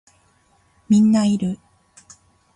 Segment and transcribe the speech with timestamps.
[0.89, 1.59] みんないる